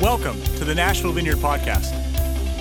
Welcome 0.00 0.40
to 0.56 0.64
the 0.64 0.74
Nashville 0.74 1.12
Vineyard 1.12 1.38
Podcast. 1.38 1.92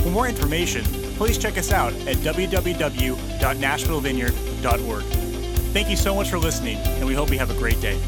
For 0.01 0.09
more 0.09 0.27
information, 0.27 0.83
please 1.17 1.37
check 1.37 1.57
us 1.57 1.71
out 1.71 1.93
at 2.07 2.17
www.nashvillevineyard.org. 2.17 5.03
Thank 5.73 5.89
you 5.89 5.97
so 5.97 6.15
much 6.15 6.29
for 6.29 6.39
listening, 6.39 6.77
and 6.77 7.05
we 7.05 7.13
hope 7.13 7.29
you 7.31 7.37
have 7.37 7.51
a 7.51 7.55
great 7.55 7.81
day. 7.81 7.99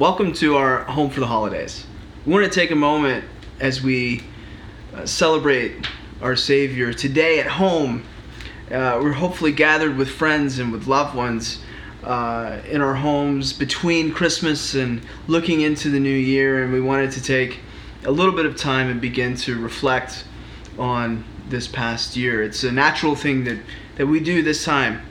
Welcome 0.00 0.32
to 0.36 0.56
our 0.56 0.84
home 0.84 1.10
for 1.10 1.20
the 1.20 1.26
holidays. 1.26 1.84
We 2.24 2.32
want 2.32 2.50
to 2.50 2.50
take 2.50 2.70
a 2.70 2.74
moment 2.74 3.22
as 3.60 3.82
we 3.82 4.22
uh, 4.94 5.04
celebrate 5.04 5.86
our 6.22 6.36
Savior 6.36 6.94
today 6.94 7.38
at 7.38 7.46
home. 7.46 8.04
Uh, 8.70 8.98
we're 9.02 9.12
hopefully 9.12 9.52
gathered 9.52 9.98
with 9.98 10.08
friends 10.08 10.58
and 10.58 10.72
with 10.72 10.86
loved 10.86 11.14
ones 11.14 11.62
uh, 12.02 12.60
in 12.66 12.80
our 12.80 12.94
homes 12.94 13.52
between 13.52 14.10
Christmas 14.10 14.74
and 14.74 15.02
looking 15.26 15.60
into 15.60 15.90
the 15.90 16.00
new 16.00 16.08
year, 16.08 16.64
and 16.64 16.72
we 16.72 16.80
wanted 16.80 17.10
to 17.10 17.22
take 17.22 17.60
a 18.06 18.10
little 18.10 18.34
bit 18.34 18.46
of 18.46 18.56
time 18.56 18.88
and 18.88 19.02
begin 19.02 19.36
to 19.36 19.60
reflect 19.60 20.24
on 20.78 21.26
this 21.50 21.68
past 21.68 22.16
year. 22.16 22.42
It's 22.42 22.64
a 22.64 22.72
natural 22.72 23.14
thing 23.14 23.44
that, 23.44 23.58
that 23.96 24.06
we 24.06 24.18
do 24.20 24.42
this 24.42 24.64
time 24.64 25.02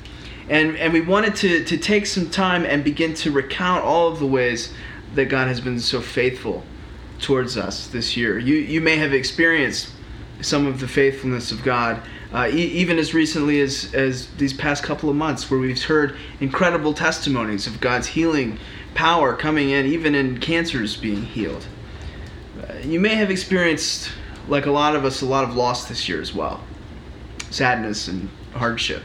and, 0.49 0.76
and 0.77 0.94
we 0.94 1.02
wanted 1.02 1.35
to, 1.38 1.63
to 1.63 1.77
take 1.77 2.05
some 2.05 2.30
time 2.30 2.66
and 2.66 2.84
begin 2.84 3.13
to 3.16 3.31
recount 3.31 3.84
all 3.84 4.08
of 4.08 4.20
the 4.20 4.26
ways 4.26 4.73
that 5.16 5.25
God 5.25 5.48
has 5.48 5.62
been 5.62 5.80
so 5.80 6.02
faithful 6.02 6.63
towards 7.20 7.58
us 7.58 7.88
this 7.88 8.17
year. 8.17 8.39
You, 8.39 8.56
you 8.56 8.81
may 8.81 8.95
have 8.95 9.14
experienced 9.14 9.91
some 10.41 10.66
of 10.66 10.80
the 10.80 10.88
faithfulness 10.88 11.52
of 11.52 11.64
God, 11.64 12.02
uh, 12.33 12.50
e- 12.52 12.58
even 12.58 12.97
as 12.97 13.14
recently 13.14 13.61
as, 13.61 13.94
as 13.94 14.28
these 14.38 14.53
past 14.53 14.83
couple 14.83 15.09
of 15.09 15.16
months, 15.16 15.52
where 15.52 15.59
we've 15.59 15.81
heard 15.83 16.16
incredible 16.39 16.94
testimonies 16.94 17.67
of 17.67 17.81
God's 17.81 18.08
healing 18.08 18.58
power 18.95 19.36
coming 19.36 19.69
in, 19.69 19.86
even 19.86 20.16
in 20.16 20.39
cancers 20.39 20.95
being 20.95 21.23
healed. 21.23 21.66
Uh, 22.61 22.73
you 22.84 23.00
may 23.00 23.16
have 23.16 23.30
experienced, 23.30 24.11
like 24.47 24.66
a 24.66 24.72
lot 24.72 24.95
of 24.95 25.06
us, 25.06 25.22
a 25.22 25.25
lot 25.25 25.44
of 25.44 25.56
loss 25.56 25.88
this 25.88 26.08
year 26.09 26.22
as 26.22 26.34
well 26.34 26.63
sadness 27.52 28.08
and 28.08 28.30
hardship. 28.53 29.02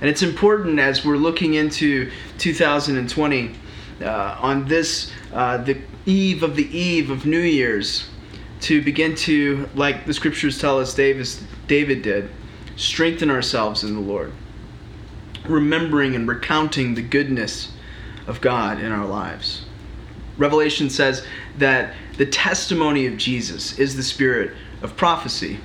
And 0.00 0.10
it's 0.10 0.22
important 0.22 0.78
as 0.78 1.04
we're 1.04 1.16
looking 1.16 1.54
into 1.54 2.10
2020 2.38 3.54
uh, 4.02 4.38
on 4.40 4.66
this, 4.66 5.10
uh, 5.32 5.58
the 5.58 5.78
eve 6.04 6.42
of 6.42 6.54
the 6.54 6.76
eve 6.76 7.10
of 7.10 7.24
New 7.24 7.40
Year's, 7.40 8.08
to 8.60 8.82
begin 8.82 9.14
to, 9.14 9.68
like 9.74 10.06
the 10.06 10.14
scriptures 10.14 10.58
tell 10.58 10.78
us 10.78 10.94
David, 10.94 11.28
David 11.66 12.02
did, 12.02 12.30
strengthen 12.76 13.30
ourselves 13.30 13.84
in 13.84 13.94
the 13.94 14.00
Lord, 14.00 14.32
remembering 15.46 16.14
and 16.14 16.28
recounting 16.28 16.94
the 16.94 17.02
goodness 17.02 17.72
of 18.26 18.40
God 18.40 18.80
in 18.80 18.92
our 18.92 19.06
lives. 19.06 19.64
Revelation 20.36 20.90
says 20.90 21.24
that 21.58 21.94
the 22.18 22.26
testimony 22.26 23.06
of 23.06 23.16
Jesus 23.16 23.78
is 23.78 23.96
the 23.96 24.02
spirit 24.02 24.54
of 24.82 24.96
prophecy. 24.96 25.58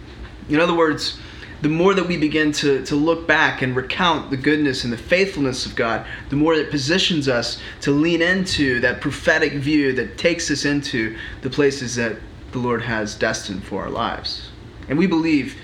In 0.47 0.59
other 0.59 0.73
words, 0.73 1.19
the 1.61 1.69
more 1.69 1.93
that 1.93 2.07
we 2.07 2.17
begin 2.17 2.51
to, 2.51 2.83
to 2.85 2.95
look 2.95 3.27
back 3.27 3.61
and 3.61 3.75
recount 3.75 4.31
the 4.31 4.37
goodness 4.37 4.83
and 4.83 4.91
the 4.91 4.97
faithfulness 4.97 5.65
of 5.65 5.75
God, 5.75 6.05
the 6.29 6.35
more 6.35 6.53
it 6.53 6.71
positions 6.71 7.27
us 7.27 7.61
to 7.81 7.91
lean 7.91 8.21
into 8.21 8.79
that 8.79 8.99
prophetic 8.99 9.53
view 9.53 9.93
that 9.93 10.17
takes 10.17 10.49
us 10.49 10.65
into 10.65 11.15
the 11.41 11.49
places 11.49 11.95
that 11.95 12.17
the 12.51 12.59
Lord 12.59 12.81
has 12.81 13.15
destined 13.15 13.63
for 13.63 13.83
our 13.83 13.89
lives. 13.89 14.49
And 14.89 14.97
we 14.97 15.07
believe 15.07 15.55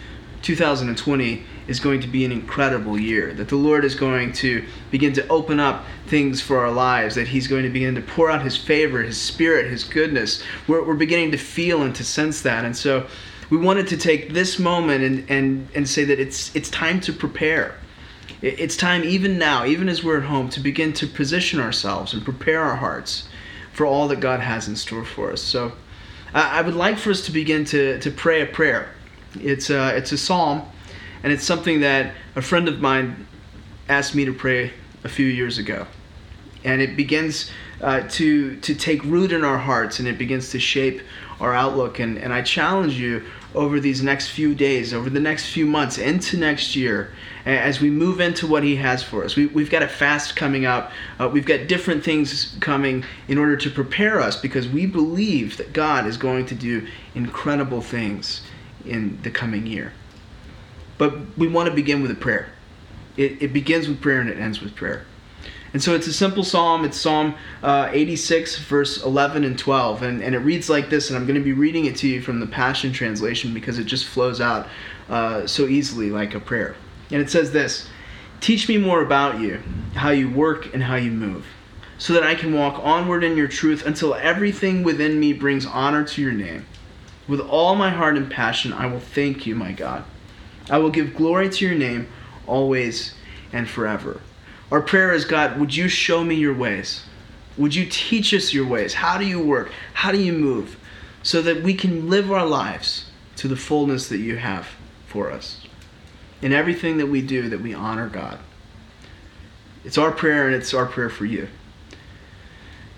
2020 0.43 1.43
is 1.67 1.79
going 1.79 1.99
to 1.99 2.07
be 2.07 2.23
an 2.23 2.31
incredible 2.31 2.97
year, 2.97 3.33
that 3.33 3.49
the 3.49 3.55
Lord 3.55 3.83
is 3.83 3.95
going 3.95 4.31
to 4.33 4.65
begin 4.89 5.11
to 5.13 5.27
open 5.27 5.59
up 5.59 5.83
things 6.05 6.41
for 6.41 6.59
our 6.59 6.71
lives, 6.71 7.15
that 7.15 7.27
He's 7.27 7.47
going 7.47 7.63
to 7.63 7.69
begin 7.69 7.95
to 7.95 8.01
pour 8.01 8.29
out 8.29 8.41
His 8.41 8.55
favor, 8.55 9.01
His 9.01 9.19
Spirit, 9.19 9.69
His 9.69 9.83
goodness. 9.83 10.43
We're, 10.67 10.83
we're 10.85 10.93
beginning 10.93 11.31
to 11.31 11.37
feel 11.37 11.81
and 11.81 11.93
to 11.95 12.03
sense 12.03 12.41
that. 12.43 12.63
And 12.63 12.75
so, 12.77 13.07
we 13.49 13.57
wanted 13.57 13.87
to 13.87 13.97
take 13.97 14.33
this 14.33 14.59
moment 14.59 15.03
and, 15.03 15.29
and, 15.29 15.67
and 15.73 15.87
say 15.87 16.03
that 16.03 16.19
it's, 16.19 16.55
it's 16.55 16.69
time 16.69 16.99
to 17.01 17.13
prepare. 17.13 17.75
It's 18.41 18.77
time, 18.77 19.03
even 19.03 19.39
now, 19.39 19.65
even 19.65 19.89
as 19.89 20.03
we're 20.03 20.17
at 20.17 20.25
home, 20.25 20.49
to 20.49 20.59
begin 20.59 20.93
to 20.93 21.07
position 21.07 21.59
ourselves 21.59 22.13
and 22.13 22.23
prepare 22.23 22.61
our 22.61 22.75
hearts 22.75 23.27
for 23.73 23.85
all 23.85 24.07
that 24.09 24.19
God 24.19 24.41
has 24.41 24.67
in 24.67 24.75
store 24.75 25.05
for 25.05 25.31
us. 25.31 25.41
So 25.41 25.71
I 26.33 26.61
would 26.61 26.75
like 26.75 26.97
for 26.97 27.11
us 27.11 27.25
to 27.25 27.31
begin 27.31 27.63
to, 27.65 27.99
to 27.99 28.11
pray 28.11 28.41
a 28.41 28.45
prayer. 28.45 28.89
It's 29.35 29.69
a, 29.69 29.95
it's 29.95 30.11
a 30.11 30.17
psalm, 30.17 30.63
and 31.23 31.31
it's 31.31 31.43
something 31.43 31.79
that 31.81 32.13
a 32.35 32.41
friend 32.41 32.67
of 32.67 32.81
mine 32.81 33.27
asked 33.89 34.13
me 34.13 34.25
to 34.25 34.33
pray 34.33 34.73
a 35.03 35.09
few 35.09 35.25
years 35.25 35.57
ago. 35.57 35.87
And 36.63 36.81
it 36.81 36.97
begins 36.97 37.49
uh, 37.81 38.01
to, 38.09 38.55
to 38.57 38.75
take 38.75 39.03
root 39.03 39.31
in 39.31 39.43
our 39.43 39.57
hearts 39.57 39.99
and 39.99 40.07
it 40.07 40.17
begins 40.17 40.49
to 40.51 40.59
shape 40.59 41.01
our 41.39 41.53
outlook. 41.53 41.99
And, 41.99 42.17
and 42.17 42.33
I 42.33 42.41
challenge 42.41 42.95
you 42.95 43.23
over 43.53 43.79
these 43.79 44.03
next 44.03 44.29
few 44.29 44.53
days, 44.53 44.93
over 44.93 45.09
the 45.09 45.19
next 45.19 45.51
few 45.51 45.65
months, 45.65 45.97
into 45.97 46.37
next 46.37 46.75
year, 46.75 47.11
as 47.45 47.79
we 47.79 47.89
move 47.89 48.19
into 48.19 48.45
what 48.45 48.63
He 48.63 48.75
has 48.75 49.03
for 49.03 49.23
us. 49.23 49.35
We, 49.35 49.47
have 49.47 49.69
got 49.69 49.83
a 49.83 49.87
fast 49.87 50.35
coming 50.35 50.65
up. 50.65 50.91
Uh, 51.19 51.29
we've 51.31 51.45
got 51.45 51.67
different 51.67 52.03
things 52.03 52.55
coming 52.59 53.03
in 53.27 53.37
order 53.37 53.55
to 53.57 53.69
prepare 53.69 54.19
us 54.19 54.39
because 54.39 54.67
we 54.67 54.85
believe 54.85 55.57
that 55.57 55.73
God 55.73 56.05
is 56.05 56.17
going 56.17 56.45
to 56.47 56.55
do 56.55 56.87
incredible 57.15 57.81
things 57.81 58.41
in 58.85 59.19
the 59.21 59.31
coming 59.31 59.65
year. 59.65 59.93
But 60.97 61.37
we 61.37 61.47
want 61.47 61.69
to 61.69 61.75
begin 61.75 62.01
with 62.01 62.11
a 62.11 62.15
prayer. 62.15 62.49
It, 63.17 63.41
it 63.41 63.53
begins 63.53 63.87
with 63.87 64.01
prayer 64.01 64.21
and 64.21 64.29
it 64.29 64.37
ends 64.37 64.61
with 64.61 64.75
prayer. 64.75 65.05
And 65.73 65.83
so 65.83 65.93
it's 65.95 66.07
a 66.07 66.13
simple 66.13 66.43
psalm. 66.43 66.85
It's 66.85 66.99
Psalm 66.99 67.35
uh, 67.61 67.89
86, 67.91 68.59
verse 68.59 69.03
11 69.03 69.43
and 69.43 69.59
12. 69.59 70.03
And, 70.03 70.23
and 70.23 70.33
it 70.33 70.39
reads 70.39 70.69
like 70.69 70.89
this, 70.89 71.09
and 71.09 71.17
I'm 71.17 71.25
going 71.25 71.37
to 71.37 71.43
be 71.43 71.53
reading 71.53 71.85
it 71.85 71.95
to 71.97 72.07
you 72.07 72.21
from 72.21 72.39
the 72.39 72.47
Passion 72.47 72.93
Translation 72.93 73.53
because 73.53 73.77
it 73.77 73.83
just 73.83 74.05
flows 74.05 74.39
out 74.39 74.67
uh, 75.09 75.45
so 75.45 75.67
easily 75.67 76.09
like 76.09 76.35
a 76.35 76.39
prayer. 76.39 76.75
And 77.11 77.21
it 77.21 77.29
says 77.29 77.51
this 77.51 77.89
Teach 78.39 78.69
me 78.69 78.77
more 78.77 79.01
about 79.01 79.39
you, 79.39 79.61
how 79.95 80.09
you 80.11 80.29
work 80.29 80.73
and 80.73 80.83
how 80.83 80.95
you 80.95 81.11
move, 81.11 81.45
so 81.97 82.13
that 82.13 82.23
I 82.23 82.35
can 82.35 82.53
walk 82.53 82.79
onward 82.83 83.23
in 83.23 83.35
your 83.35 83.47
truth 83.47 83.85
until 83.85 84.13
everything 84.15 84.83
within 84.83 85.19
me 85.19 85.33
brings 85.33 85.65
honor 85.65 86.03
to 86.03 86.21
your 86.21 86.31
name. 86.31 86.65
With 87.27 87.41
all 87.41 87.75
my 87.75 87.89
heart 87.89 88.15
and 88.15 88.31
passion, 88.31 88.71
I 88.71 88.85
will 88.85 88.99
thank 88.99 89.45
you, 89.45 89.55
my 89.55 89.73
God. 89.73 90.05
I 90.69 90.77
will 90.77 90.89
give 90.89 91.15
glory 91.15 91.49
to 91.49 91.65
your 91.65 91.75
name 91.75 92.07
always 92.45 93.13
and 93.51 93.67
forever. 93.67 94.21
Our 94.71 94.81
prayer 94.81 95.13
is 95.13 95.25
God, 95.25 95.59
would 95.59 95.75
you 95.75 95.87
show 95.87 96.23
me 96.23 96.35
your 96.35 96.53
ways? 96.53 97.03
Would 97.57 97.73
you 97.73 97.87
teach 97.89 98.33
us 98.33 98.53
your 98.53 98.67
ways? 98.67 98.95
How 98.95 99.17
do 99.17 99.25
you 99.25 99.39
work? 99.39 99.71
How 99.93 100.11
do 100.11 100.21
you 100.21 100.33
move? 100.33 100.77
So 101.23 101.41
that 101.41 101.63
we 101.63 101.73
can 101.73 102.09
live 102.09 102.31
our 102.31 102.45
lives 102.45 103.09
to 103.37 103.47
the 103.47 103.55
fullness 103.55 104.09
that 104.09 104.19
you 104.19 104.37
have 104.37 104.67
for 105.07 105.31
us. 105.31 105.61
In 106.41 106.53
everything 106.53 106.97
that 106.97 107.07
we 107.07 107.21
do, 107.21 107.49
that 107.49 107.61
we 107.61 107.73
honor 107.73 108.09
God. 108.09 108.39
It's 109.83 109.97
our 109.97 110.11
prayer 110.11 110.47
and 110.47 110.55
it's 110.55 110.73
our 110.73 110.85
prayer 110.85 111.09
for 111.09 111.25
you. 111.25 111.47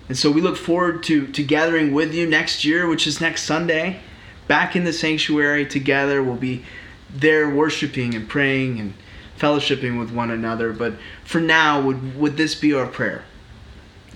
And 0.08 0.18
so 0.18 0.30
we 0.30 0.40
look 0.40 0.56
forward 0.56 1.04
to, 1.04 1.28
to 1.28 1.42
gathering 1.44 1.94
with 1.94 2.12
you 2.12 2.26
next 2.26 2.64
year, 2.64 2.88
which 2.88 3.06
is 3.06 3.20
next 3.20 3.44
Sunday, 3.44 4.00
back 4.48 4.74
in 4.74 4.82
the 4.82 4.92
sanctuary 4.92 5.64
together. 5.64 6.20
We'll 6.22 6.34
be 6.34 6.64
there 7.08 7.48
worshiping 7.48 8.14
and 8.14 8.28
praying 8.28 8.80
and 8.80 8.94
fellowshipping 9.40 9.98
with 9.98 10.12
one 10.12 10.30
another. 10.30 10.72
But 10.72 10.94
for 11.24 11.40
now, 11.40 11.80
would, 11.80 12.16
would 12.16 12.36
this 12.36 12.54
be 12.54 12.72
our 12.74 12.86
prayer? 12.86 13.24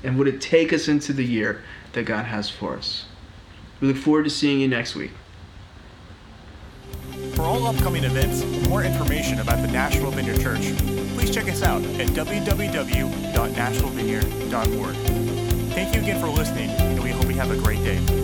And 0.05 0.17
would 0.19 0.29
it 0.29 0.41
take 0.41 0.73
us 0.73 0.87
into 0.87 1.13
the 1.13 1.25
year 1.25 1.65
that 1.95 2.05
God 2.05 2.27
has 2.27 2.49
for 2.51 2.77
us? 2.77 3.07
We 3.81 3.89
look 3.89 3.97
forward 3.97 4.23
to 4.25 4.31
seeing 4.31 4.61
you 4.61 4.69
next 4.69 4.95
week. 4.95 5.11
For 7.35 7.43
all 7.43 7.67
upcoming 7.67 8.05
events 8.05 8.45
more 8.69 8.85
information 8.85 9.41
about 9.41 9.67
the 9.67 9.73
Nashville 9.73 10.13
Vineyard 10.13 10.41
Church, 10.41 10.77
please 11.15 11.35
check 11.35 11.49
us 11.49 11.63
out 11.63 11.83
at 11.83 12.07
www.nashvillevineyard.org. 12.09 14.95
Thank 15.75 15.95
you 15.95 16.01
again 16.03 16.21
for 16.21 16.29
listening, 16.29 16.69
and 16.71 17.03
we 17.03 17.11
hope 17.11 17.27
you 17.27 17.35
have 17.35 17.51
a 17.51 17.57
great 17.57 17.83
day. 17.83 18.24